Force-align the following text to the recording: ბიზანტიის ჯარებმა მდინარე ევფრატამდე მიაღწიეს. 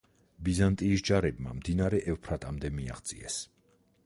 ბიზანტიის 0.47 1.03
ჯარებმა 1.09 1.53
მდინარე 1.59 2.01
ევფრატამდე 2.15 2.73
მიაღწიეს. 2.79 3.39